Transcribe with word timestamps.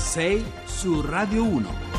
6 0.00 0.44
su 0.66 1.02
Radio 1.02 1.44
1. 1.44 1.89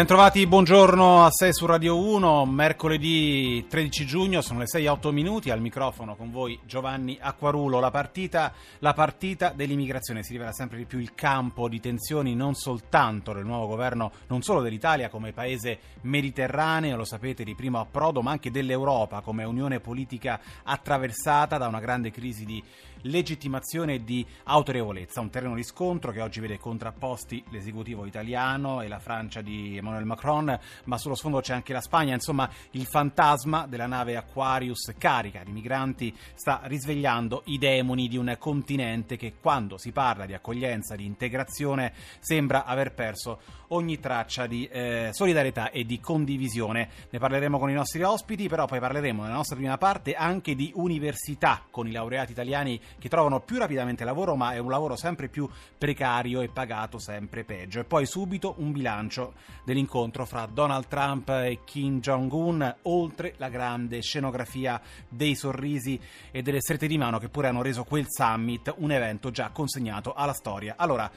Bentrovati, 0.00 0.46
buongiorno 0.46 1.26
a 1.26 1.30
6 1.30 1.52
su 1.52 1.66
Radio 1.66 1.98
1, 1.98 2.46
mercoledì 2.46 3.66
13 3.68 4.06
giugno, 4.06 4.40
sono 4.40 4.60
le 4.60 4.66
6 4.66 4.86
8 4.86 5.12
minuti, 5.12 5.50
al 5.50 5.60
microfono 5.60 6.16
con 6.16 6.30
voi 6.30 6.58
Giovanni 6.64 7.18
Acquarulo. 7.20 7.80
La 7.80 7.90
partita, 7.90 8.50
la 8.78 8.94
partita 8.94 9.52
dell'immigrazione 9.54 10.22
si 10.22 10.32
rivela 10.32 10.52
sempre 10.52 10.78
di 10.78 10.86
più 10.86 11.00
il 11.00 11.14
campo 11.14 11.68
di 11.68 11.80
tensioni 11.80 12.34
non 12.34 12.54
soltanto 12.54 13.34
del 13.34 13.44
nuovo 13.44 13.66
governo, 13.66 14.10
non 14.28 14.40
solo 14.40 14.62
dell'Italia 14.62 15.10
come 15.10 15.32
paese 15.32 15.78
mediterraneo, 16.00 16.96
lo 16.96 17.04
sapete, 17.04 17.44
di 17.44 17.54
primo 17.54 17.78
approdo, 17.78 18.22
ma 18.22 18.30
anche 18.30 18.50
dell'Europa 18.50 19.20
come 19.20 19.44
unione 19.44 19.80
politica 19.80 20.40
attraversata 20.62 21.58
da 21.58 21.68
una 21.68 21.78
grande 21.78 22.10
crisi 22.10 22.46
di 22.46 22.64
legittimazione 23.02 23.94
e 23.94 24.04
di 24.04 24.26
autorevolezza, 24.44 25.20
un 25.20 25.30
terreno 25.30 25.54
di 25.54 25.62
scontro 25.62 26.12
che 26.12 26.20
oggi 26.20 26.40
vede 26.40 26.58
contrapposti 26.58 27.42
l'esecutivo 27.50 28.06
italiano 28.06 28.80
e 28.82 28.88
la 28.88 28.98
Francia 28.98 29.40
di 29.40 29.76
Emmanuel 29.76 30.04
Macron, 30.04 30.58
ma 30.84 30.98
sullo 30.98 31.14
sfondo 31.14 31.40
c'è 31.40 31.54
anche 31.54 31.72
la 31.72 31.80
Spagna, 31.80 32.14
insomma 32.14 32.48
il 32.72 32.86
fantasma 32.86 33.66
della 33.66 33.86
nave 33.86 34.16
Aquarius 34.16 34.92
carica 34.98 35.42
di 35.44 35.52
migranti 35.52 36.14
sta 36.34 36.60
risvegliando 36.64 37.42
i 37.46 37.58
demoni 37.58 38.08
di 38.08 38.16
un 38.16 38.36
continente 38.38 39.16
che 39.16 39.34
quando 39.40 39.78
si 39.78 39.92
parla 39.92 40.26
di 40.26 40.34
accoglienza, 40.34 40.96
di 40.96 41.04
integrazione, 41.04 41.92
sembra 42.20 42.64
aver 42.64 42.92
perso 42.94 43.40
ogni 43.72 43.98
traccia 43.98 44.46
di 44.46 44.66
eh, 44.66 45.10
solidarietà 45.12 45.70
e 45.70 45.84
di 45.84 46.00
condivisione. 46.00 46.88
Ne 47.10 47.18
parleremo 47.18 47.58
con 47.58 47.70
i 47.70 47.74
nostri 47.74 48.02
ospiti, 48.02 48.48
però 48.48 48.66
poi 48.66 48.80
parleremo 48.80 49.22
nella 49.22 49.34
nostra 49.34 49.56
prima 49.56 49.78
parte 49.78 50.14
anche 50.14 50.54
di 50.54 50.72
università 50.74 51.62
con 51.70 51.86
i 51.86 51.92
laureati 51.92 52.32
italiani 52.32 52.80
che 52.98 53.08
trovano 53.08 53.40
più 53.40 53.58
rapidamente 53.58 54.04
lavoro, 54.04 54.36
ma 54.36 54.52
è 54.52 54.58
un 54.58 54.70
lavoro 54.70 54.96
sempre 54.96 55.28
più 55.28 55.48
precario 55.76 56.40
e 56.40 56.48
pagato 56.48 56.98
sempre 56.98 57.44
peggio. 57.44 57.80
E 57.80 57.84
poi 57.84 58.06
subito 58.06 58.54
un 58.58 58.72
bilancio 58.72 59.34
dell'incontro 59.64 60.24
fra 60.26 60.46
Donald 60.46 60.86
Trump 60.88 61.28
e 61.28 61.60
Kim 61.64 62.00
Jong-un, 62.00 62.76
oltre 62.82 63.34
la 63.36 63.48
grande 63.48 64.00
scenografia 64.02 64.80
dei 65.08 65.34
sorrisi 65.34 66.00
e 66.30 66.42
delle 66.42 66.60
strette 66.60 66.86
di 66.86 66.98
mano 66.98 67.18
che 67.18 67.28
pure 67.28 67.48
hanno 67.48 67.62
reso 67.62 67.84
quel 67.84 68.06
summit 68.08 68.74
un 68.78 68.92
evento 68.92 69.30
già 69.30 69.50
consegnato 69.50 70.12
alla 70.12 70.32
storia. 70.32 70.74
Allora, 70.76 71.10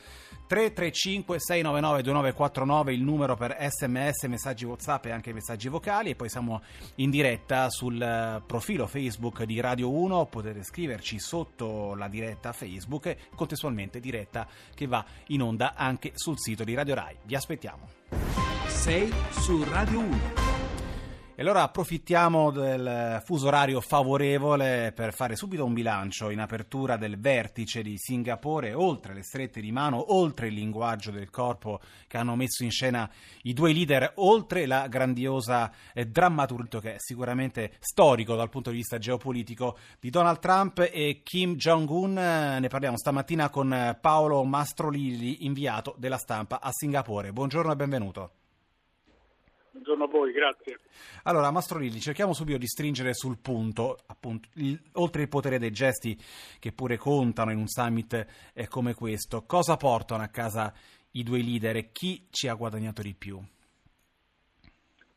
335 0.54 1.40
699 1.40 2.04
2949 2.04 2.94
il 2.94 3.02
numero 3.02 3.36
per 3.36 3.58
sms, 3.60 4.26
messaggi 4.26 4.66
whatsapp 4.66 5.04
e 5.08 5.10
anche 5.10 5.34
messaggi 5.34 5.68
vocali 5.68 6.12
e 6.12 6.16
poi 6.16 6.30
siamo 6.30 6.62
in 6.98 7.10
diretta 7.10 7.72
sul 7.72 8.00
eh, 8.00 8.40
profilo 8.46 8.86
Facebook 8.86 9.46
di 9.46 9.60
Radio 9.60 9.90
1, 9.90 10.28
potete 10.28 10.62
scriverci 10.62 11.18
sotto 11.18 11.96
la 11.96 12.08
diretta 12.08 12.52
Facebook 12.52 13.08
e 13.08 13.18
contestualmente 13.34 14.00
diretta 14.00 14.48
che 14.76 14.86
va 14.86 15.04
in 15.30 15.42
onda 15.42 15.74
anche 15.74 16.12
sul 16.14 16.38
sito 16.38 16.64
di 16.64 16.76
Radio 16.76 16.94
Rai. 16.94 17.18
Vi 17.24 17.34
aspettiamo. 17.34 17.88
6 18.68 19.14
su 19.32 19.64
Radio 19.64 20.02
1. 20.02 20.63
E 21.36 21.42
allora 21.42 21.64
approfittiamo 21.64 22.52
del 22.52 23.20
fuso 23.26 23.48
orario 23.48 23.82
favorevole 23.82 24.92
per 24.96 25.16
fare 25.16 25.36
subito 25.36 25.66
un 25.66 25.74
bilancio 25.74 26.30
in 26.30 26.40
apertura 26.40 26.96
del 26.96 27.20
vertice 27.20 27.82
di 27.82 27.98
Singapore, 27.98 28.76
oltre 28.76 29.16
le 29.16 29.24
strette 29.24 29.60
di 29.60 29.72
mano, 29.72 30.14
oltre 30.14 30.50
il 30.50 30.54
linguaggio 30.54 31.10
del 31.10 31.32
corpo 31.32 31.80
che 32.06 32.18
hanno 32.18 32.36
messo 32.36 32.64
in 32.64 32.70
scena 32.70 33.10
i 33.44 33.54
due 33.54 33.74
leader, 33.74 34.12
oltre 34.18 34.68
la 34.68 34.88
grandiosa 34.88 35.72
eh, 35.96 36.06
drammaturgia 36.06 36.80
che 36.80 36.94
è 36.94 36.98
sicuramente 37.00 37.78
storico 37.80 38.36
dal 38.36 38.50
punto 38.50 38.70
di 38.70 38.76
vista 38.76 39.00
geopolitico 39.00 39.76
di 40.00 40.12
Donald 40.12 40.38
Trump 40.38 40.88
e 40.92 41.22
Kim 41.24 41.56
Jong-un. 41.56 42.14
Ne 42.14 42.68
parliamo 42.68 42.96
stamattina 42.96 43.50
con 43.50 43.98
Paolo 44.00 44.44
Mastrolilli, 44.44 45.46
inviato 45.46 45.96
della 45.98 46.18
stampa 46.18 46.62
a 46.62 46.70
Singapore. 46.72 47.34
Buongiorno 47.34 47.72
e 47.72 47.76
benvenuto. 47.76 48.32
Buongiorno 49.74 50.04
a 50.04 50.08
voi, 50.08 50.32
grazie. 50.32 50.80
Allora, 51.24 51.52
Lilli, 51.80 52.00
cerchiamo 52.00 52.34
subito 52.34 52.60
di 52.60 52.68
stringere 52.68 53.16
sul 53.16 53.40
punto, 53.42 53.98
appunto, 54.06 54.48
il, 54.58 54.80
oltre 54.94 55.24
il 55.24 55.30
potere 55.30 55.58
dei 55.58 55.72
gesti 55.72 56.16
che 56.60 56.72
pure 56.72 56.96
contano 56.98 57.52
in 57.52 57.58
un 57.58 57.68
summit 57.68 58.52
eh, 58.54 58.68
come 58.68 58.94
questo, 58.94 59.46
cosa 59.48 59.76
portano 59.76 60.22
a 60.22 60.28
casa 60.28 60.72
i 61.14 61.24
due 61.24 61.42
leader 61.42 61.76
e 61.76 61.92
chi 61.92 62.28
ci 62.30 62.48
ha 62.48 62.54
guadagnato 62.54 63.02
di 63.02 63.16
più? 63.16 63.42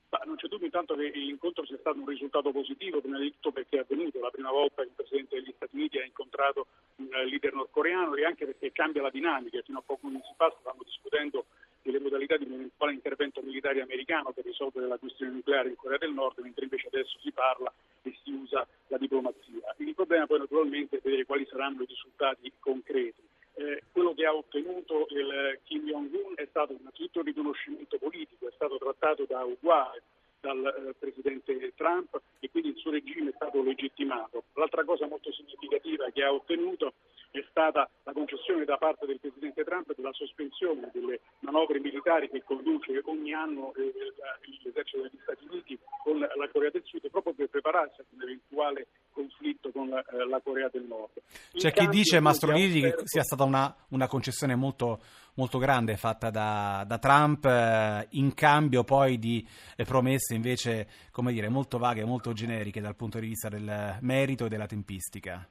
Ma 0.08 0.18
non 0.24 0.36
c'è 0.36 0.48
dubbio 0.48 0.64
intanto 0.64 0.94
che 0.94 1.10
l'incontro 1.10 1.66
sia 1.66 1.76
stato 1.76 1.98
un 1.98 2.06
risultato 2.06 2.50
positivo, 2.50 3.02
prima 3.02 3.18
di 3.18 3.32
tutto 3.32 3.52
perché 3.52 3.76
è 3.76 3.80
avvenuto 3.80 4.18
la 4.20 4.30
prima 4.30 4.50
volta 4.50 4.80
che 4.80 4.88
il 4.88 4.94
Presidente 4.94 5.36
degli 5.36 5.52
Stati 5.54 5.76
Uniti 5.76 5.98
ha 5.98 6.04
incontrato 6.04 6.66
un 6.96 7.08
leader 7.28 7.52
nordcoreano 7.52 8.14
e 8.14 8.24
anche 8.24 8.46
perché 8.46 8.72
cambia 8.72 9.02
la 9.02 9.10
dinamica. 9.10 9.60
Fino 9.60 9.80
a 9.80 9.82
poco 9.84 10.06
mesi 10.08 10.32
fa 10.34 10.50
stavamo 10.58 10.82
discutendo 10.82 11.44
delle 11.86 12.00
modalità 12.00 12.36
di 12.36 12.44
un 12.44 12.54
eventuale 12.54 12.92
intervento 12.92 13.40
militare 13.42 13.80
americano 13.80 14.32
per 14.32 14.44
risolvere 14.44 14.88
la 14.88 14.98
questione 14.98 15.32
nucleare 15.32 15.68
in 15.68 15.76
Corea 15.76 15.98
del 15.98 16.12
Nord, 16.12 16.38
mentre 16.40 16.64
invece 16.64 16.88
adesso 16.88 17.16
si 17.20 17.30
parla 17.30 17.72
e 18.02 18.12
si 18.24 18.32
usa 18.32 18.66
la 18.88 18.98
diplomazia. 18.98 19.74
Il 19.78 19.94
problema 19.94 20.26
poi 20.26 20.40
naturalmente 20.40 20.96
è 20.96 21.00
vedere 21.00 21.24
quali 21.24 21.46
saranno 21.48 21.82
i 21.82 21.86
risultati 21.86 22.52
concreti. 22.58 23.22
Eh, 23.54 23.84
quello 23.92 24.12
che 24.12 24.26
ha 24.26 24.34
ottenuto 24.34 25.06
il 25.10 25.60
Kim 25.64 25.86
Jong-un 25.86 26.34
è 26.34 26.46
stato 26.50 26.72
innanzitutto 26.72 27.20
un 27.20 27.24
riconoscimento 27.24 27.96
politico, 27.98 28.48
è 28.48 28.52
stato 28.52 28.76
trattato 28.76 29.24
da 29.24 29.44
uguale 29.44 30.02
dal 30.46 30.62
eh, 30.64 30.94
presidente 30.94 31.72
Trump 31.74 32.20
e 32.38 32.48
quindi 32.50 32.70
il 32.70 32.76
suo 32.76 32.92
regime 32.92 33.30
è 33.30 33.34
stato 33.34 33.62
legittimato. 33.62 34.44
L'altra 34.54 34.84
cosa 34.84 35.08
molto 35.08 35.32
significativa 35.32 36.08
che 36.10 36.22
ha 36.22 36.32
ottenuto 36.32 36.94
è 37.32 37.44
stata 37.50 37.88
la 38.04 38.12
concessione 38.12 38.64
da 38.64 38.76
parte 38.76 39.06
del 39.06 39.18
Presidente 39.18 39.64
Trump 39.64 39.92
della 39.94 40.12
sospensione 40.12 40.90
delle 40.92 41.20
manovre 41.40 41.80
militari 41.80 42.30
che 42.30 42.44
conduce 42.44 43.02
ogni 43.04 43.34
anno 43.34 43.74
eh, 43.74 43.92
l'esercito 44.62 45.02
degli 45.02 45.18
Stati 45.22 45.46
Uniti 45.50 45.78
con 46.04 46.18
la 46.18 46.48
Corea 46.52 46.70
del 46.70 46.84
Sud 46.84 47.10
proprio 47.10 47.34
per 47.34 47.48
prepararsi 47.48 48.00
ad 48.00 48.06
un 48.10 48.22
eventuale 48.22 48.86
conflitto 49.10 49.70
con 49.70 49.88
la, 49.88 50.04
eh, 50.04 50.26
la 50.28 50.40
Corea 50.40 50.68
del 50.72 50.84
Nord. 50.84 51.10
In 51.52 51.60
C'è 51.60 51.72
chi 51.72 51.88
dice, 51.88 52.20
Mastro 52.20 52.52
Liri, 52.52 52.80
che 52.80 52.94
sia 53.04 53.22
stata 53.22 53.42
una, 53.44 53.74
una 53.88 54.06
concessione 54.06 54.54
molto, 54.54 55.00
molto, 55.36 55.58
grande 55.58 55.96
fatta 55.96 56.30
da, 56.30 56.84
da 56.86 56.98
Trump 56.98 57.44
eh, 57.44 58.06
in 58.10 58.34
cambio 58.34 58.84
poi 58.84 59.18
di 59.18 59.46
eh, 59.76 59.84
promesse 59.84 60.34
invece 60.34 60.88
come 61.10 61.32
dire, 61.32 61.48
molto 61.48 61.78
vaghe, 61.78 62.04
molto 62.04 62.32
generiche 62.32 62.80
dal 62.80 62.96
punto 62.96 63.18
di 63.18 63.28
vista 63.28 63.48
del 63.48 63.98
merito 64.00 64.46
e 64.46 64.48
della 64.48 64.66
tempistica. 64.66 65.48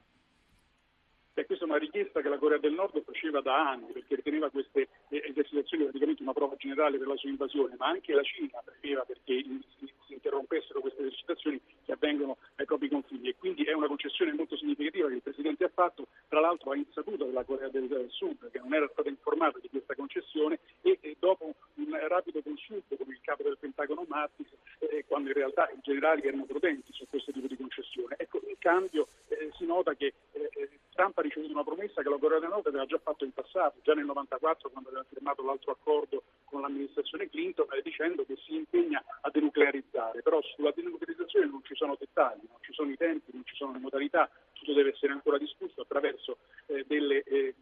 E 1.38 1.44
questa 1.44 1.66
è 1.66 1.68
una 1.68 1.76
richiesta 1.76 2.22
che 2.22 2.30
la 2.30 2.38
Corea 2.38 2.56
del 2.56 2.72
Nord 2.72 3.02
faceva 3.04 3.42
da 3.42 3.70
anni 3.70 3.92
perché 3.92 4.14
riteneva 4.14 4.48
queste 4.48 4.88
esercitazioni 5.10 5.84
praticamente 5.84 6.22
una 6.22 6.32
prova 6.32 6.54
generale 6.56 6.96
per 6.96 7.06
la 7.06 7.16
sua 7.16 7.28
invasione, 7.28 7.74
ma 7.76 7.88
anche 7.88 8.14
la 8.14 8.22
Cina 8.22 8.62
premeva 8.64 9.02
perché 9.02 9.44
si 9.76 10.14
interrompessero 10.14 10.80
queste 10.80 11.02
esercitazioni 11.02 11.60
che 11.84 11.92
avvengono 11.92 12.38
ai 12.54 12.64
propri 12.64 12.88
confini 12.88 13.28
e 13.28 13.36
quindi 13.36 13.64
è 13.64 13.74
una 13.74 13.86
concessione 13.86 14.32
molto 14.32 14.56
significativa 14.56 15.08
che 15.08 15.14
il 15.14 15.22
Presidente 15.22 15.64
ha 15.64 15.70
fatto, 15.72 16.06
l'altro 16.46 16.70
ha 16.70 16.76
insaputo 16.76 17.24
della 17.24 17.44
Corea 17.44 17.68
del 17.68 18.06
Sud 18.10 18.50
che 18.50 18.58
non 18.58 18.72
era 18.72 18.88
stata 18.92 19.08
informata 19.08 19.58
di 19.58 19.68
questa 19.68 19.94
concessione 19.94 20.60
e, 20.82 20.98
e 21.00 21.16
dopo 21.18 21.54
un 21.74 21.98
rapido 22.08 22.40
consulto 22.42 22.96
con 22.96 23.08
il 23.08 23.20
capo 23.20 23.42
del 23.42 23.58
Pentagono 23.58 24.04
Mattis, 24.06 24.48
eh, 24.78 25.04
quando 25.06 25.28
in 25.28 25.34
realtà 25.34 25.68
i 25.70 25.78
generali 25.82 26.22
erano 26.22 26.44
prudenti 26.44 26.92
su 26.92 27.06
questo 27.08 27.32
tipo 27.32 27.48
di 27.48 27.56
concessione. 27.56 28.14
Ecco, 28.18 28.40
in 28.46 28.58
cambio 28.58 29.08
eh, 29.28 29.50
si 29.56 29.66
nota 29.66 29.94
che 29.94 30.14
eh, 30.32 30.50
eh 30.52 30.70
Trump 30.96 31.18
ha 31.18 31.22
ricevuto 31.22 31.52
una 31.52 31.62
promessa 31.62 32.00
che 32.00 32.08
la 32.08 32.16
Corea 32.16 32.38
del 32.38 32.48
Nord 32.48 32.66
aveva 32.66 32.86
già 32.86 32.98
fatto 32.98 33.24
in 33.24 33.32
passato, 33.32 33.80
già 33.82 33.92
nel 33.92 34.08
1994 34.08 34.70
quando 34.70 34.88
aveva 34.88 35.04
firmato 35.04 35.44
l'altro 35.44 35.72
accordo 35.72 36.22
con 36.44 36.62
l'amministrazione 36.62 37.28
Clinton, 37.28 37.66
dicendo 37.82 38.24
che 38.24 38.36
si 38.46 38.54
impegna 38.54 39.04
a 39.20 39.28
denuclearizzare, 39.30 40.22
però 40.22 40.40
sulla 40.40 40.72
denuclearizzazione 40.74 41.46
non 41.46 41.60
ci 41.64 41.74
sono 41.74 41.96
dettagli, 41.98 42.48
non 42.48 42.56
ci 42.60 42.72
sono 42.72 42.90
i 42.90 42.96
tempi, 42.96 43.30
non 43.34 43.44
ci 43.44 43.54
sono 43.56 43.72
le 43.72 43.78
modalità, 43.78 44.30
tutto 44.66 44.72
deve 44.74 44.90
essere 44.90 45.12
ancora 45.12 45.38
discusso 45.38 45.80
attraverso 45.80 46.38
eh, 46.66 46.84
delle, 46.88 47.22
eh, 47.22 47.54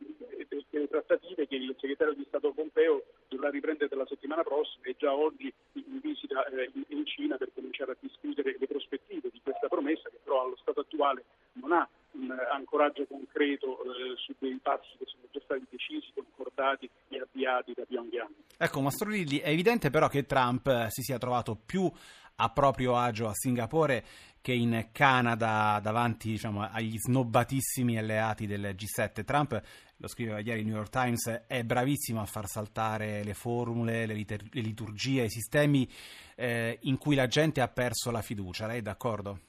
delle, 0.70 0.88
trattative 0.88 1.46
che 1.46 1.56
il 1.56 1.76
segretario 1.78 2.14
di 2.14 2.24
Stato 2.26 2.52
Pompeo 2.52 3.04
dovrà 3.28 3.50
riprendere 3.50 3.94
la 3.94 4.06
settimana 4.06 4.42
prossima 4.42 4.86
e 4.86 4.96
già 4.98 5.12
oggi 5.12 5.52
in 5.72 6.00
visita 6.00 6.46
eh, 6.46 6.70
in 6.88 7.04
Cina 7.04 7.36
per 7.36 7.50
cominciare 7.54 7.92
a 7.92 7.96
discutere 8.00 8.56
le 8.58 8.66
prospettive 8.66 9.28
di 9.30 9.40
questa 9.42 9.68
promessa 9.68 10.08
che 10.08 10.18
però 10.22 10.44
allo 10.44 10.56
stato 10.56 10.80
attuale 10.80 11.24
non 11.54 11.72
ha 11.72 11.88
un 12.12 12.30
ancoraggio 12.52 13.04
concreto 13.06 13.82
eh, 13.82 14.14
su 14.16 14.34
dei 14.38 14.58
passi 14.62 14.96
che 14.98 15.04
sono 15.06 15.24
già 15.30 15.40
stati 15.44 15.66
decisi, 15.68 16.12
concordati 16.14 16.88
e 17.08 17.20
avviati 17.20 17.72
da 17.74 17.84
Pyongyang. 17.84 18.32
Ecco, 18.56 18.80
Mastro 18.80 19.10
Lilli, 19.10 19.40
è 19.40 19.48
evidente 19.48 19.90
però 19.90 20.08
che 20.08 20.24
Trump 20.24 20.66
eh, 20.68 20.86
si 20.90 21.02
sia 21.02 21.18
trovato 21.18 21.58
più 21.66 21.90
a 22.36 22.48
proprio 22.50 22.96
agio 22.96 23.28
a 23.28 23.34
Singapore 23.34 24.04
che 24.44 24.52
in 24.52 24.88
Canada 24.92 25.80
davanti 25.82 26.28
diciamo, 26.28 26.68
agli 26.70 26.98
snobbatissimi 26.98 27.96
alleati 27.96 28.46
del 28.46 28.76
G7. 28.76 29.24
Trump, 29.24 29.58
lo 29.96 30.06
scriveva 30.06 30.38
ieri 30.40 30.60
il 30.60 30.66
New 30.66 30.76
York 30.76 30.90
Times, 30.90 31.44
è 31.46 31.64
bravissimo 31.64 32.20
a 32.20 32.26
far 32.26 32.46
saltare 32.46 33.24
le 33.24 33.32
formule, 33.32 34.04
le, 34.04 34.12
litur- 34.12 34.52
le 34.52 34.60
liturgie, 34.60 35.24
i 35.24 35.30
sistemi 35.30 35.90
eh, 36.34 36.78
in 36.82 36.98
cui 36.98 37.14
la 37.14 37.26
gente 37.26 37.62
ha 37.62 37.68
perso 37.68 38.10
la 38.10 38.20
fiducia. 38.20 38.66
Lei 38.66 38.80
è 38.80 38.82
d'accordo? 38.82 39.40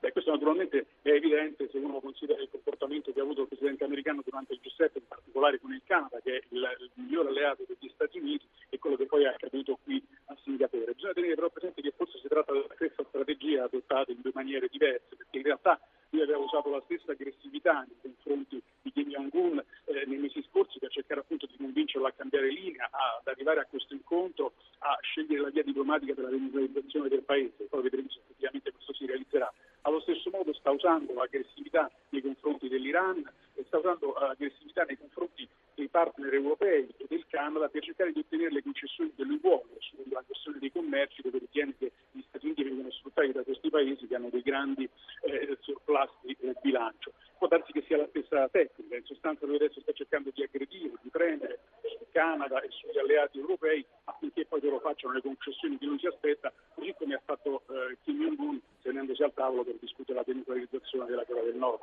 Beh, 0.00 0.12
questo 0.12 0.30
naturalmente 0.30 0.86
è 1.02 1.10
evidente 1.10 1.68
se 1.70 1.78
uno 1.78 2.00
considera 2.00 2.40
il 2.40 2.48
comportamento 2.48 3.12
che 3.12 3.18
ha 3.18 3.24
avuto 3.24 3.42
il 3.42 3.48
Presidente 3.48 3.82
americano 3.82 4.22
durante 4.24 4.52
il 4.52 4.60
G7, 4.62 4.90
in 4.94 5.08
particolare 5.08 5.58
con 5.58 5.72
il 5.72 5.82
Canada, 5.84 6.20
che 6.20 6.36
è 6.36 6.42
il, 6.50 6.76
il 6.78 6.90
migliore 6.94 7.30
alleato 7.30 7.64
degli 7.66 7.90
Stati 7.92 8.18
Uniti, 8.18 8.46
e 8.68 8.78
quello 8.78 8.94
che 8.94 9.06
poi 9.06 9.24
è 9.24 9.26
accaduto 9.26 9.78
qui 9.82 10.00
a 10.26 10.36
Singapore. 10.44 10.92
Bisogna 10.92 11.14
tenere 11.14 11.34
però 11.34 11.50
presente 11.50 11.82
che 11.82 11.92
forse 11.96 12.18
si 12.18 12.28
tratta 12.28 12.52
della 12.52 12.68
stessa 12.76 13.04
strategia 13.08 13.64
adottata 13.64 14.12
in 14.12 14.20
due 14.20 14.30
maniere 14.34 14.68
diverse, 14.70 15.16
perché 15.16 15.36
in 15.36 15.42
realtà 15.42 15.80
lui 16.10 16.22
aveva 16.22 16.38
usato 16.38 16.70
la 16.70 16.82
stessa 16.84 17.12
aggressività 17.12 17.80
nei 17.80 17.96
confronti 18.00 18.62
di 18.82 18.92
Kim 18.92 19.08
Jong-un 19.08 19.62
eh, 19.86 20.04
nei 20.06 20.18
mesi 20.18 20.42
scorsi 20.48 20.78
per 20.78 20.90
cercare 20.90 21.20
appunto 21.20 21.46
di 21.46 21.56
convincerlo 21.56 22.06
a 22.06 22.12
cambiare 22.12 22.50
linea, 22.50 22.88
ad 22.90 23.26
arrivare 23.26 23.60
a 23.60 23.66
questo 23.66 23.94
incontro, 23.94 24.52
a 24.78 24.96
scegliere 25.02 25.42
la 25.42 25.50
via 25.50 25.64
diplomatica 25.64 26.14
per 26.14 26.24
la 26.24 26.30
demilitarizzazione 26.30 27.08
del 27.08 27.22
paese. 27.22 27.64
Poi 27.68 27.82
vedremo 27.82 28.08
se 28.10 28.20
effettivamente 28.20 28.70
questo 28.70 28.94
si 28.94 29.04
realizzerà. 29.04 29.52
Allo 29.82 30.00
stesso 30.00 30.30
modo 30.30 30.52
sta 30.52 30.70
usando 30.70 31.14
l'aggressività 31.14 31.90
nei 32.10 32.22
confronti 32.22 32.68
dell'Iran 32.68 33.22
e 33.54 33.64
sta 33.66 33.78
usando 33.78 34.14
l'aggressività 34.18 34.84
nei 34.84 34.98
confronti 34.98 35.48
dei 35.74 35.88
partner 35.88 36.34
europei 36.34 36.92
e 36.96 37.06
del 37.08 37.24
Canada 37.28 37.68
per 37.68 37.82
cercare 37.82 38.12
di 38.12 38.20
ottenere 38.20 38.52
le 38.52 38.62
concessioni 38.62 39.14
che 39.14 39.22
lui 39.22 39.38
vuole 39.38 39.76
sulla 39.78 40.22
questione 40.26 40.58
dei 40.58 40.72
commerci 40.72 41.22
dove 41.22 41.38
ritiene 41.38 41.74
che 41.78 41.92
gli 42.10 42.22
Stati 42.28 42.46
Uniti 42.46 42.64
vengono 42.64 42.90
sfruttati 42.90 43.32
da 43.32 43.42
questi 43.42 43.70
paesi 43.70 44.06
che 44.06 44.14
hanno 44.14 44.28
dei 44.30 44.42
grandi 44.42 44.88
eh, 45.22 45.56
surplus 45.60 46.10
di 46.22 46.36
eh, 46.40 46.54
bilancio. 46.60 47.12
Può 47.38 47.46
darsi 47.46 47.72
che 47.72 47.84
sia 47.86 47.96
la 47.96 48.08
stessa 48.08 48.48
tecnica, 48.48 48.96
in 48.96 49.04
sostanza 49.04 49.46
lui 49.46 49.56
adesso 49.56 49.80
sta 49.80 49.92
cercando 49.92 50.30
di 50.34 50.42
aggredire, 50.42 50.92
di 51.00 51.08
premere 51.08 51.60
sul 51.82 52.06
Canada 52.10 52.60
e 52.60 52.68
sugli 52.70 52.98
alleati 52.98 53.38
europei 53.38 53.84
affinché 54.04 54.44
poi 54.44 54.60
loro 54.60 54.80
facciano 54.80 55.14
le 55.14 55.22
concessioni 55.22 55.78
che 55.78 55.86
lui 55.86 55.98
si 55.98 56.06
aspetta, 56.06 56.52
così 56.74 56.92
come 56.98 57.14
ha 57.14 57.22
fatto 57.24 57.62
eh, 57.68 57.96
Kim 58.02 58.18
Jong-un 58.18 58.60
tenendosi 58.88 59.22
al 59.22 59.32
tavolo 59.34 59.64
per 59.64 59.76
discutere 59.80 60.18
la 60.18 60.24
denuclearizzazione 60.26 61.06
della 61.06 61.24
Corea 61.26 61.44
del 61.44 61.56
Nord. 61.56 61.80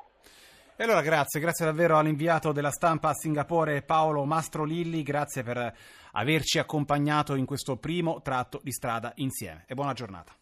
E 0.78 0.84
allora 0.84 1.02
grazie, 1.02 1.40
grazie 1.40 1.66
davvero 1.66 1.98
all'inviato 1.98 2.52
della 2.52 2.72
stampa 2.72 3.10
a 3.10 3.13
Singapore 3.13 3.81
Paolo 3.81 4.25
Mastrolilli, 4.25 5.04
grazie 5.04 5.42
per 5.42 5.74
averci 6.12 6.60
accompagnato 6.60 7.36
in 7.36 7.46
questo 7.46 7.78
primo 7.78 8.22
tratto 8.22 8.60
di 8.62 8.72
strada 8.72 9.13
insieme 9.16 9.63
e 9.68 9.74
buona 9.74 9.94
giornata. 9.94 10.34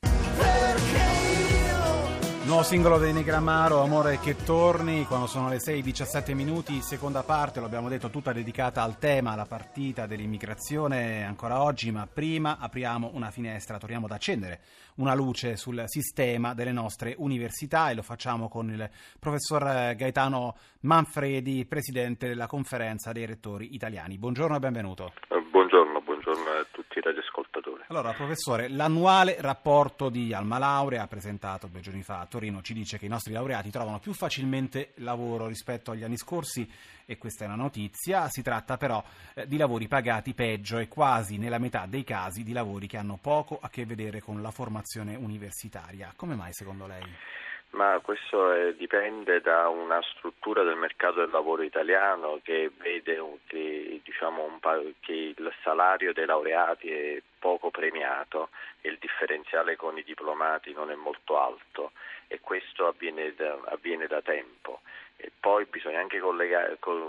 Nuovo 2.45 2.63
singolo 2.63 2.97
dei 2.97 3.13
Negramaro, 3.13 3.81
Amore 3.81 4.19
che 4.19 4.35
torni, 4.35 5.05
quando 5.05 5.27
sono 5.27 5.47
le 5.47 5.59
6.17 5.59 6.35
minuti, 6.35 6.81
seconda 6.81 7.23
parte, 7.23 7.61
lo 7.61 7.65
abbiamo 7.65 7.87
detto, 7.87 8.09
tutta 8.09 8.33
dedicata 8.33 8.83
al 8.83 8.99
tema, 8.99 9.31
alla 9.31 9.45
partita 9.45 10.07
dell'immigrazione 10.07 11.23
ancora 11.23 11.63
oggi, 11.63 11.89
ma 11.89 12.05
prima 12.05 12.57
apriamo 12.59 13.11
una 13.13 13.31
finestra, 13.31 13.77
torniamo 13.77 14.07
ad 14.07 14.11
accendere 14.11 14.59
una 14.95 15.15
luce 15.15 15.55
sul 15.55 15.83
sistema 15.85 16.53
delle 16.53 16.73
nostre 16.73 17.15
università 17.17 17.89
e 17.89 17.95
lo 17.95 18.01
facciamo 18.01 18.49
con 18.49 18.69
il 18.69 18.89
professor 19.17 19.95
Gaetano 19.95 20.55
Manfredi, 20.81 21.65
presidente 21.65 22.27
della 22.27 22.47
conferenza 22.47 23.13
dei 23.13 23.25
rettori 23.25 23.73
italiani. 23.73 24.17
Buongiorno 24.17 24.57
e 24.57 24.59
benvenuto. 24.59 25.13
Buongiorno, 25.49 26.01
buongiorno 26.33 26.59
a 26.59 26.65
tutti 26.71 26.97
i 26.97 27.01
radioascoltatori. 27.01 27.83
Allora, 27.87 28.11
professore, 28.13 28.67
l'annuale 28.67 29.37
rapporto 29.39 30.09
di 30.09 30.33
Alma 30.33 30.57
Laurea 30.57 31.07
presentato 31.07 31.67
due 31.67 31.79
giorni 31.79 32.01
fa 32.01 32.19
a 32.19 32.25
Torino 32.25 32.61
ci 32.61 32.73
dice 32.73 32.97
che 32.97 33.05
i 33.05 33.09
nostri 33.09 33.33
laureati 33.33 33.69
trovano 33.69 33.99
più 33.99 34.13
facilmente 34.13 34.93
lavoro 34.95 35.47
rispetto 35.47 35.91
agli 35.91 36.03
anni 36.03 36.17
scorsi 36.17 36.67
e 37.05 37.17
questa 37.17 37.43
è 37.43 37.47
una 37.47 37.55
notizia. 37.55 38.27
Si 38.29 38.41
tratta 38.41 38.77
però 38.77 39.03
eh, 39.35 39.47
di 39.47 39.57
lavori 39.57 39.87
pagati 39.87 40.33
peggio 40.33 40.79
e 40.79 40.87
quasi 40.87 41.37
nella 41.37 41.59
metà 41.59 41.85
dei 41.87 42.03
casi 42.03 42.43
di 42.43 42.53
lavori 42.53 42.87
che 42.87 42.97
hanno 42.97 43.19
poco 43.21 43.59
a 43.61 43.69
che 43.69 43.85
vedere 43.85 44.19
con 44.19 44.41
la 44.41 44.51
formazione 44.51 45.15
universitaria. 45.15 46.13
Come 46.15 46.35
mai 46.35 46.53
secondo 46.53 46.87
lei? 46.87 47.03
Ma 47.73 47.99
questo 48.03 48.51
è, 48.51 48.73
dipende 48.73 49.41
da 49.41 49.67
una 49.67 49.99
struttura 50.03 50.61
del 50.61 50.75
mercato 50.75 51.21
del 51.21 51.31
lavoro 51.31 51.63
italiano 51.63 52.39
che 52.43 52.69
vede 52.77 53.19
che, 53.47 53.99
diciamo, 54.03 54.43
un, 54.43 54.59
che 54.99 55.33
il 55.35 55.53
salario 55.63 56.13
dei 56.13 56.27
laureati 56.27 56.91
è 56.91 57.21
poco 57.39 57.71
premiato 57.71 58.49
e 58.79 58.89
il 58.89 58.99
differenziale 58.99 59.75
con 59.75 59.97
i 59.97 60.03
diplomati 60.03 60.71
non 60.71 60.91
è 60.91 60.95
molto 60.95 61.39
alto 61.39 61.93
e 62.27 62.39
questo 62.39 62.87
avviene 62.87 63.33
da, 63.33 63.57
avviene 63.65 64.05
da 64.05 64.21
tempo. 64.21 64.81
E 65.23 65.31
poi 65.39 65.65
bisogna 65.69 66.01
anche 66.01 66.19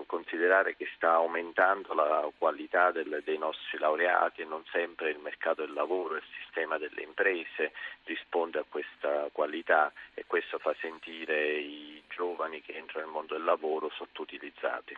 considerare 0.06 0.76
che 0.76 0.88
sta 0.94 1.14
aumentando 1.14 1.94
la 1.94 2.30
qualità 2.38 2.92
del, 2.92 3.22
dei 3.24 3.38
nostri 3.38 3.76
laureati 3.76 4.42
e 4.42 4.44
non 4.44 4.62
sempre 4.70 5.10
il 5.10 5.18
mercato 5.18 5.62
del 5.62 5.72
lavoro, 5.72 6.14
il 6.14 6.22
sistema 6.40 6.78
delle 6.78 7.02
imprese 7.02 7.72
risponde 8.04 8.60
a 8.60 8.64
questa 8.68 9.28
qualità 9.32 9.92
e 10.14 10.22
questo 10.28 10.60
fa 10.60 10.72
sentire 10.80 11.58
i 11.58 12.00
giovani 12.08 12.62
che 12.62 12.76
entrano 12.76 13.06
nel 13.06 13.12
mondo 13.12 13.34
del 13.34 13.42
lavoro 13.42 13.90
sottoutilizzati. 13.90 14.96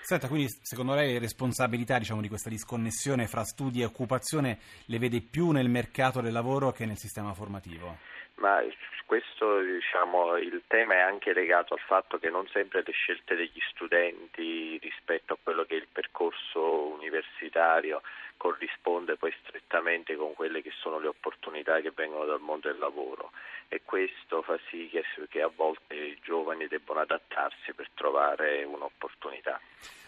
Senta, 0.00 0.28
quindi 0.28 0.46
secondo 0.62 0.94
lei 0.94 1.14
le 1.14 1.18
responsabilità 1.18 1.98
diciamo, 1.98 2.20
di 2.20 2.28
questa 2.28 2.48
disconnessione 2.48 3.26
fra 3.26 3.42
studi 3.42 3.80
e 3.80 3.86
occupazione 3.86 4.60
le 4.86 4.98
vede 5.00 5.20
più 5.20 5.50
nel 5.50 5.68
mercato 5.68 6.20
del 6.20 6.32
lavoro 6.32 6.70
che 6.70 6.86
nel 6.86 6.96
sistema 6.96 7.34
formativo? 7.34 8.11
Ma 8.36 8.62
questo 9.06 9.60
diciamo, 9.60 10.36
il 10.36 10.62
tema 10.66 10.94
è 10.94 11.00
anche 11.00 11.32
legato 11.32 11.74
al 11.74 11.80
fatto 11.80 12.18
che 12.18 12.30
non 12.30 12.46
sempre 12.48 12.82
le 12.84 12.92
scelte 12.92 13.36
degli 13.36 13.60
studenti 13.70 14.78
rispetto 14.78 15.34
a 15.34 15.38
quello 15.40 15.64
che 15.64 15.74
è 15.74 15.78
il 15.78 15.88
percorso 15.92 16.86
universitario 16.86 18.00
corrisponde 18.42 19.16
poi 19.16 19.32
strettamente 19.44 20.16
con 20.16 20.34
quelle 20.34 20.62
che 20.62 20.72
sono 20.80 20.98
le 20.98 21.06
opportunità 21.06 21.80
che 21.80 21.92
vengono 21.94 22.24
dal 22.24 22.40
mondo 22.40 22.66
del 22.68 22.78
lavoro. 22.80 23.30
E 23.68 23.82
questo 23.84 24.42
fa 24.42 24.58
sì 24.68 24.88
che, 24.88 25.04
che 25.28 25.42
a 25.42 25.50
volte 25.54 25.94
i 25.94 26.18
giovani 26.20 26.31
debbano 26.68 27.00
adattarsi 27.00 27.72
per 27.74 27.88
trovare 27.94 28.64
un'opportunità. 28.64 29.60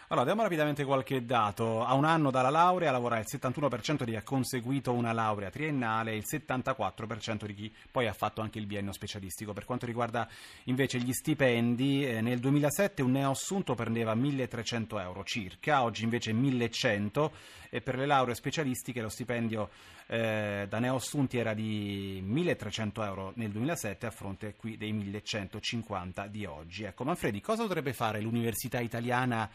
Allora, 0.09 0.25
diamo 0.25 0.43
rapidamente 0.43 0.85
qualche 0.85 1.25
dato. 1.25 1.83
A 1.83 1.95
un 1.95 2.05
anno 2.05 2.29
dalla 2.29 2.51
laurea 2.51 2.91
lavora 2.91 3.17
il 3.17 3.25
71% 3.27 4.03
di 4.03 4.11
chi 4.11 4.15
ha 4.15 4.21
conseguito 4.21 4.93
una 4.93 5.11
laurea 5.13 5.49
triennale 5.49 6.11
e 6.11 6.17
il 6.17 6.25
74% 6.27 7.45
di 7.45 7.53
chi 7.55 7.75
poi 7.89 8.05
ha 8.05 8.13
fatto 8.13 8.41
anche 8.41 8.59
il 8.59 8.67
biennio 8.67 8.91
specialistico. 8.91 9.53
Per 9.53 9.65
quanto 9.65 9.87
riguarda 9.87 10.27
invece 10.65 10.99
gli 10.99 11.11
stipendi, 11.11 12.07
eh, 12.07 12.21
nel 12.21 12.37
2007 12.37 13.01
un 13.01 13.13
neoassunto 13.13 13.73
prendeva 13.73 14.13
1.300 14.13 14.99
euro 14.99 15.23
circa, 15.23 15.81
oggi 15.81 16.03
invece 16.03 16.33
1.100 16.33 17.31
e 17.71 17.81
per 17.81 17.97
le 17.97 18.05
lauree 18.05 18.35
specialistiche 18.35 19.01
lo 19.01 19.09
stipendio 19.09 19.69
eh, 20.07 20.65
da 20.69 20.77
neoassunti 20.77 21.37
era 21.37 21.55
di 21.55 22.23
1.300 22.23 23.03
euro 23.03 23.31
nel 23.35 23.49
2007 23.49 24.05
a 24.05 24.11
fronte 24.11 24.53
qui 24.55 24.77
dei 24.77 24.93
1.150 24.93 26.27
di 26.35 26.45
oggi. 26.45 26.83
Ecco, 26.83 27.05
Manfredi, 27.05 27.39
cosa 27.39 27.61
dovrebbe 27.61 27.93
fare 27.93 28.19
l'università 28.19 28.81
italiana 28.81 29.49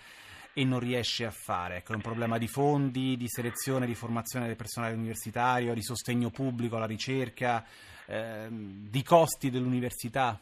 e 0.55 0.65
non 0.65 0.81
riesce 0.81 1.27
a 1.27 1.31
fare? 1.31 1.77
Ecco, 1.77 1.93
è 1.93 1.97
un 1.97 2.01
problema 2.01 2.39
di 2.39 2.49
fondi, 2.49 3.17
di 3.19 3.29
selezione, 3.29 3.87
di 3.87 3.95
formazione 3.95 4.47
del 4.47 4.57
personale 4.57 4.95
universitario, 4.95 5.75
di 5.75 5.83
sostegno 5.83 6.31
pubblico 6.31 6.77
alla 6.77 6.87
ricerca, 6.87 7.65
eh, 8.07 8.49
di 8.51 9.03
costi 9.03 9.51
dell'università? 9.51 10.41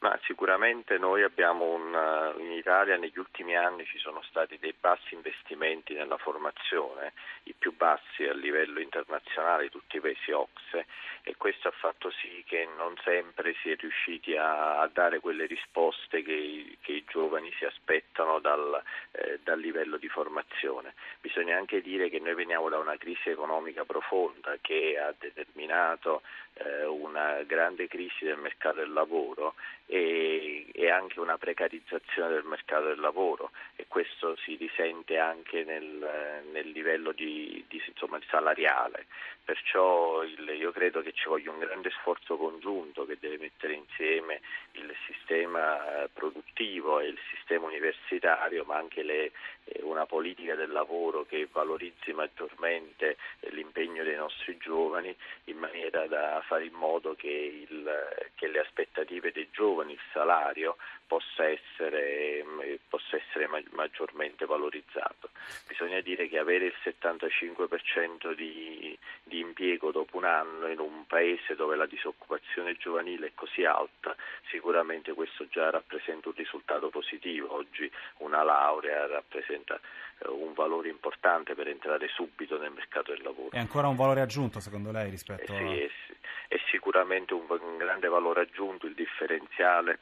Ma 0.00 0.18
sicuramente 0.24 0.96
noi 0.96 1.22
abbiamo 1.22 1.64
un, 1.64 1.94
eh, 1.94 2.42
in 2.42 2.52
Italia 2.52 2.96
negli 2.96 3.18
ultimi 3.18 3.54
anni 3.54 3.84
ci 3.84 3.98
sono 3.98 4.22
stati 4.22 4.58
dei 4.58 4.74
bassi 4.78 5.12
investimenti 5.14 5.92
nella 5.92 6.16
formazione, 6.16 7.12
i 7.44 7.52
più 7.52 7.76
bassi 7.76 8.24
a 8.24 8.32
livello 8.32 8.80
internazionale 8.80 9.64
di 9.64 9.70
tutti 9.70 9.98
i 9.98 10.00
paesi 10.00 10.32
OXE 10.32 10.86
e 11.22 11.36
questo 11.36 11.68
ha 11.68 11.72
fatto 11.72 12.10
sì 12.10 12.42
che 12.46 12.66
non 12.78 12.94
sempre 13.04 13.54
si 13.60 13.70
è 13.70 13.76
riusciti 13.76 14.34
a, 14.36 14.80
a 14.80 14.88
dare 14.90 15.20
quelle 15.20 15.44
risposte 15.44 16.22
che, 16.22 16.78
che, 16.80 16.92
i 16.92 17.04
giovani 17.06 17.52
si 17.58 17.66
aspettano 17.66 18.38
dal, 18.38 18.82
eh, 19.12 19.38
dal 19.44 19.60
livello 19.60 19.98
di 19.98 20.08
formazione. 20.08 20.94
Bisogna 21.20 21.58
anche 21.58 21.82
dire 21.82 22.08
che 22.08 22.20
noi 22.20 22.32
veniamo 22.32 22.70
da 22.70 22.78
una 22.78 22.96
crisi 22.96 23.28
economica 23.28 23.84
profonda 23.84 24.56
che 24.62 24.98
ha 24.98 25.12
determinato 25.18 26.22
eh, 26.54 26.86
una 26.86 27.42
grande 27.42 27.86
crisi 27.86 28.24
del 28.24 28.38
mercato 28.38 28.76
del 28.76 28.92
lavoro 28.92 29.54
e, 29.90 30.66
e, 30.72 30.88
anche 30.88 31.18
una 31.18 31.36
precarizzazione 31.36 32.34
del 32.34 32.44
mercato 32.44 32.84
del 32.84 33.00
lavoro 33.00 33.50
e 33.74 33.86
questo 33.88 34.36
si 34.36 34.54
risente 34.54 35.18
anche 35.18 35.64
nel, 35.64 36.44
nel 36.52 36.68
livello 36.68 37.10
di, 37.10 37.64
di, 37.66 37.82
insomma, 37.88 38.20
salariale. 38.28 39.06
Perciò 39.50 40.22
il, 40.22 40.48
io 40.56 40.70
credo 40.70 41.02
che 41.02 41.12
ci 41.12 41.28
voglia 41.28 41.50
un 41.50 41.58
grande 41.58 41.90
sforzo 41.90 42.36
congiunto 42.36 43.04
che 43.04 43.16
deve 43.18 43.36
mettere 43.36 43.72
insieme 43.72 44.42
il 44.74 44.94
sistema 45.06 46.04
eh, 46.04 46.08
produttivo 46.08 47.00
e 47.00 47.08
il 47.08 47.18
sistema 47.34 47.66
universitario, 47.66 48.62
ma 48.64 48.76
anche 48.76 49.02
le, 49.02 49.32
eh, 49.64 49.80
una 49.82 50.06
politica 50.06 50.54
del 50.54 50.70
lavoro 50.70 51.24
che 51.24 51.48
valorizzi 51.50 52.12
maggiormente 52.12 53.16
l'impegno 53.50 54.04
dei 54.04 54.14
nostri 54.14 54.56
giovani 54.56 55.12
in 55.46 55.56
maniera 55.56 56.06
da 56.06 56.40
fare 56.46 56.66
in 56.66 56.74
modo 56.74 57.16
che, 57.16 57.66
il, 57.68 58.30
che 58.36 58.46
le 58.46 58.60
aspettative 58.60 59.32
dei 59.32 59.48
giovani 59.50 59.70
giovani 59.80 59.92
il 59.92 60.00
salario 60.12 60.76
possa 61.06 61.48
essere, 61.48 62.42
mm, 62.44 62.60
possa 62.88 63.16
essere 63.16 63.48
maggiormente 63.72 64.46
valorizzato. 64.46 65.30
Bisogna 65.66 66.00
dire 66.00 66.28
che 66.28 66.38
avere 66.38 66.66
il 66.66 66.74
75% 66.82 68.32
di, 68.34 68.96
di 69.22 69.39
impiego 69.40 69.90
dopo 69.90 70.16
un 70.16 70.24
anno 70.24 70.68
in 70.68 70.78
un 70.78 71.06
paese 71.06 71.54
dove 71.54 71.76
la 71.76 71.86
disoccupazione 71.86 72.76
giovanile 72.76 73.28
è 73.28 73.32
così 73.34 73.64
alta, 73.64 74.14
sicuramente 74.50 75.12
questo 75.12 75.46
già 75.48 75.70
rappresenta 75.70 76.28
un 76.28 76.34
risultato 76.36 76.88
positivo. 76.88 77.54
Oggi 77.54 77.90
una 78.18 78.42
laurea 78.42 79.06
rappresenta 79.06 79.78
eh, 80.18 80.28
un 80.28 80.52
valore 80.52 80.88
importante 80.88 81.54
per 81.54 81.68
entrare 81.68 82.08
subito 82.08 82.58
nel 82.58 82.72
mercato 82.72 83.12
del 83.12 83.22
lavoro. 83.22 83.50
È 83.50 83.58
ancora 83.58 83.88
un 83.88 83.96
valore 83.96 84.20
aggiunto 84.20 84.60
secondo 84.60 84.90
lei 84.92 85.10
rispetto 85.10 85.52
eh 85.52 85.56
sì, 85.56 85.62
a... 85.62 86.54
È, 86.54 86.56
è 86.56 86.60
sicuramente 86.70 87.34
un, 87.34 87.44
un 87.48 87.76
grande 87.76 88.08
valore 88.08 88.42
aggiunto, 88.42 88.86
il 88.86 88.94
differenziale 88.94 89.98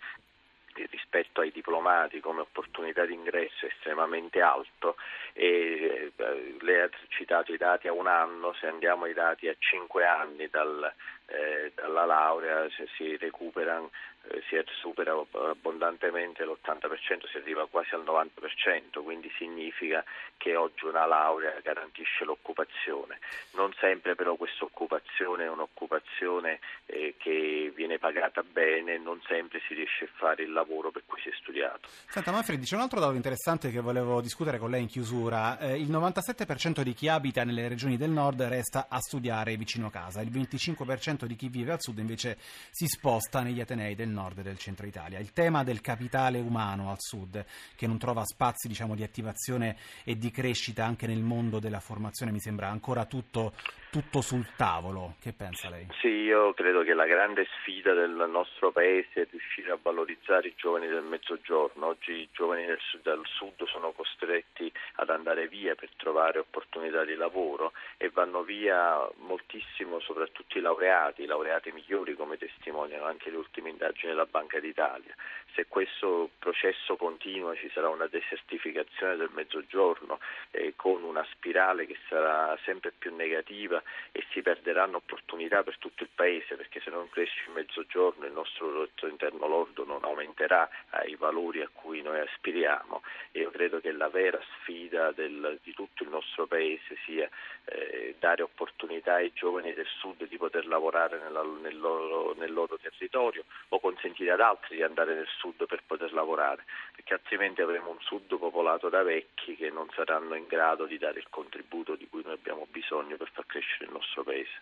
rispetto 1.09 1.41
ai 1.41 1.51
diplomati 1.51 2.21
come 2.21 2.43
opportunità 2.43 3.07
di 3.07 3.15
ingresso 3.15 3.67
estremamente 3.67 4.43
alto 4.43 4.97
e 5.33 6.13
eh, 6.15 6.57
lei 6.61 6.81
ha 6.83 6.91
citato 7.09 7.53
i 7.53 7.57
dati 7.57 7.89
a 7.89 7.93
un 7.93 8.07
anno, 8.07 8.53
se 8.61 8.67
andiamo 8.67 9.05
ai 9.05 9.15
dati 9.15 9.49
a 9.49 9.57
cinque 9.59 10.05
anni 10.05 10.49
dal, 10.49 10.93
eh, 11.27 11.73
dalla 11.75 12.05
laurea 12.05 12.69
si 12.97 13.17
recupera 13.17 13.83
eh, 14.31 14.43
si 14.49 14.63
supera 14.81 15.13
abbondantemente 15.13 16.45
l'80%, 16.45 17.29
si 17.29 17.37
arriva 17.39 17.67
quasi 17.67 17.95
al 17.95 18.03
90%, 18.05 19.03
quindi 19.03 19.31
significa 19.37 20.05
che 20.37 20.55
oggi 20.57 20.85
una 20.85 21.07
laurea 21.07 21.59
garantisce 21.63 22.25
l'occupazione. 22.25 23.19
Non 23.53 23.73
sempre 23.79 24.15
però 24.15 24.35
questa 24.35 24.65
occupazione 24.65 25.45
è 25.45 25.49
un'occupazione 25.49 26.61
eh, 26.87 27.15
che 27.17 27.73
viene 27.75 27.99
pagata 27.99 28.43
bene, 28.43 28.99
non 28.99 29.21
sempre 29.27 29.61
si 29.67 29.75
riesce 29.75 30.05
a 30.05 30.09
fare 30.15 30.43
il 30.43 30.53
lavoro 30.53 30.91
per 30.99 31.05
cui 31.07 31.21
si 31.21 31.29
è 31.29 31.33
studiato. 31.41 31.89
Senta 32.09 32.33
Manfredi, 32.33 32.65
c'è 32.65 32.75
un 32.75 32.83
altro 32.83 32.99
dato 32.99 33.15
interessante 33.15 33.71
che 33.71 33.81
volevo 33.81 34.21
discutere 34.21 34.59
con 34.59 34.71
lei 34.71 34.83
in 34.83 34.89
chiusura. 34.89 35.59
Eh, 35.59 35.79
il 35.79 35.91
97% 35.91 36.83
di 36.83 36.93
chi 36.93 37.07
abita 37.07 37.45
nelle 37.45 37.69
regioni 37.69 37.97
del 37.97 38.11
nord 38.11 38.43
resta 38.43 38.87
a 38.89 38.99
studiare 38.99 39.57
vicino 39.57 39.91
casa, 39.91 40.21
il 40.21 40.31
25% 40.31 41.25
di 41.25 41.37
chi 41.37 41.49
vive 41.49 41.73
al 41.73 41.81
sud 41.81 41.99
invece 41.99 42.39
si 42.71 42.87
sposta 42.87 43.41
negli 43.41 43.61
atenei 43.61 43.95
del 43.95 44.09
nord 44.09 44.39
e 44.39 44.43
del 44.43 44.59
centro 44.59 44.87
Italia. 44.87 45.21
Il 45.21 45.33
tema 45.33 45.63
del 45.63 45.81
capitale 45.81 46.41
umano 46.41 46.91
al 46.91 46.99
sud, 46.99 47.45
che 47.77 47.87
non 47.87 47.99
trova 47.99 48.25
spazi 48.25 48.67
diciamo, 48.67 48.97
di 48.97 49.05
attivazione 49.05 49.77
e 50.03 50.19
di 50.19 50.31
crescita 50.33 50.85
anche 50.85 51.07
nel 51.07 51.23
mondo 51.23 51.61
della 51.61 51.81
formazione, 51.81 52.33
mi 52.33 52.41
sembra 52.41 52.69
ancora 52.69 53.05
tutto, 53.05 53.53
tutto 53.91 54.21
sul 54.21 54.47
tavolo. 54.57 55.15
Che 55.21 55.33
pensa 55.33 55.69
lei? 55.71 55.87
Sì, 56.01 56.09
io 56.09 56.53
credo 56.55 56.83
che 56.83 56.95
la 56.95 57.07
grande 57.07 57.47
sfida 57.59 57.93
del 57.95 58.29
nostro 58.31 58.71
paese 58.71 59.23
è 59.23 59.27
riuscire 59.31 59.71
a 59.71 59.79
valorizzare 59.81 60.49
i 60.49 60.55
giovani 60.57 60.87
del 60.89 61.03
mezzogiorno. 61.03 61.87
Oggi 61.87 62.13
i 62.13 62.29
giovani 62.33 62.67
del 62.67 62.79
sud, 62.81 63.03
del 63.03 63.23
sud 63.25 63.67
sono 63.67 63.93
costretti 63.93 64.71
ad 64.97 65.11
andare 65.11 65.49
via 65.49 65.75
per 65.75 65.91
trovare 65.97 66.39
opportunità 66.39 67.05
di 67.05 67.15
lavoro 67.15 67.73
e 67.97 68.11
vanno 68.11 68.43
via 68.43 69.09
moltissimo 69.19 70.01
soprattutto 70.01 70.59
i 70.59 70.61
laureati, 70.61 71.23
i 71.23 71.27
laureati 71.27 71.73
migliori 71.73 72.15
come 72.15 72.37
testimoniano 72.37 73.05
anche 73.05 73.31
le 73.31 73.37
ultime 73.37 73.71
indagini 73.71 74.13
della 74.13 74.27
Banca 74.27 74.61
d'Italia. 74.61 75.15
Se 75.55 75.67
questo 75.67 76.31
processo 76.39 76.97
continua 76.97 77.55
ci 77.57 77.69
sarà 77.73 77.89
una 77.89 78.07
desertificazione 78.07 79.17
del 79.17 79.31
mezzogiorno 79.33 80.21
eh, 80.53 80.75
con 80.77 81.03
una 81.03 81.27
spirale 81.33 81.87
che 81.87 81.97
sarà 82.09 82.57
sempre 82.65 82.93
più 82.97 83.15
negativa 83.15 83.83
e 84.13 84.25
si 84.31 84.41
perderanno 84.41 84.99
opportunità 84.99 85.63
per 85.63 85.79
tutto 85.79 86.05
il 86.05 86.11
paese 86.15 86.55
perché 86.55 86.81
se 86.81 86.91
non 86.91 87.09
cresce 87.11 87.45
il 87.47 87.55
mezzogiorno 87.55 88.27
il 88.27 88.33
nostro 88.33 88.69
prodotto 88.69 89.07
interno 89.09 89.47
lordo 89.47 89.85
non 89.85 90.05
aumenterà 90.05 90.69
ai 90.91 91.17
valori 91.17 91.61
a 91.63 91.69
cui 91.73 92.03
noi 92.03 92.21
aspiriamo. 92.21 93.03
E 93.33 93.41
io 93.41 93.51
credo 93.51 93.81
che 93.81 93.91
la 93.93 94.09
vera 94.09 94.41
sfida 94.59 95.13
del, 95.13 95.59
di 95.63 95.73
tutto 95.73 96.03
il 96.03 96.11
nostro 96.11 96.47
paese 96.47 96.97
sia 97.05 97.29
eh, 97.65 98.15
dare 98.19 98.43
opportunità 98.43 99.15
ai 99.15 99.33
giovani 99.35 99.75
del 99.75 99.87
sud 99.87 100.27
di 100.27 100.37
poter 100.37 100.67
lavorare 100.67 101.19
nella, 101.19 101.43
nel, 101.43 101.79
loro, 101.79 102.35
nel 102.37 102.53
loro 102.53 102.79
territorio 102.79 103.45
o 103.69 103.81
consentire 103.81 104.33
ad 104.33 104.41
altri 104.41 104.77
di 104.77 104.83
andare 104.83 105.15
nel 105.15 105.29
sud 105.39 105.67
per 105.67 105.83
poter 105.87 106.13
lavorare, 106.13 106.65
perché 106.95 107.15
altrimenti 107.15 107.63
avremo 107.63 107.91
un 107.91 108.01
sud 108.01 108.37
popolato 108.39 108.89
da 108.89 109.03
vecchi 109.03 109.57
che 109.57 109.71
non 109.71 109.89
saranno 109.95 110.35
in 110.35 110.47
grado 110.47 110.87
di 110.87 110.99
dare 110.99 111.19
il 111.19 111.27
contributo 111.31 111.95
di 111.95 112.09
cui 112.09 112.23
noi 112.25 112.35
abbiamo 112.35 112.67
bisogno 112.71 113.17
per 113.17 113.31
far 113.33 113.47
crescere 113.47 113.87
il 113.87 113.93
nostro 113.93 114.25
paese. 114.25 114.61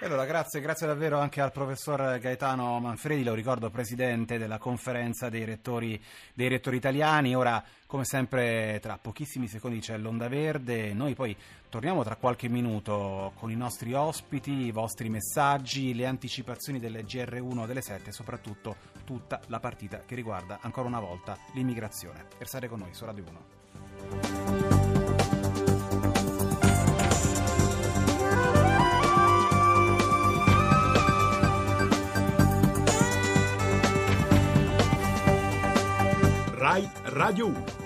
Allora 0.00 0.24
grazie, 0.24 0.60
grazie 0.60 0.86
davvero 0.86 1.18
anche 1.18 1.40
al 1.40 1.52
professor 1.52 2.18
Gaetano 2.18 2.80
Manfredi, 2.80 3.22
lo 3.22 3.34
ricordo 3.34 3.70
presidente 3.70 4.38
della 4.38 4.58
conferenza 4.58 5.28
dei 5.28 5.44
rettori, 5.44 6.00
dei 6.34 6.48
rettori 6.48 6.76
italiani. 6.76 7.36
Ora, 7.36 7.62
come 7.86 8.04
sempre, 8.04 8.80
tra 8.82 8.98
pochissimi 9.00 9.46
secondi 9.46 9.78
c'è 9.78 9.96
l'Onda 9.96 10.28
Verde. 10.28 10.92
Noi 10.94 11.14
poi 11.14 11.36
torniamo 11.74 12.04
tra 12.04 12.14
qualche 12.14 12.48
minuto 12.48 13.32
con 13.34 13.50
i 13.50 13.56
nostri 13.56 13.94
ospiti, 13.94 14.52
i 14.52 14.70
vostri 14.70 15.08
messaggi, 15.08 15.92
le 15.92 16.06
anticipazioni 16.06 16.78
delle 16.78 17.02
GR1 17.02 17.66
delle 17.66 17.82
7 17.82 18.10
e 18.10 18.12
soprattutto 18.12 18.76
tutta 19.04 19.40
la 19.48 19.58
partita 19.58 20.04
che 20.06 20.14
riguarda 20.14 20.60
ancora 20.60 20.86
una 20.86 21.00
volta 21.00 21.36
l'immigrazione. 21.52 22.26
Per 22.38 22.68
con 22.68 22.78
noi 22.78 22.94
su 22.94 23.04
Radio 23.04 23.24
1. 23.28 23.42
Rai 36.54 36.88
Radio 37.02 37.46
1. 37.48 37.83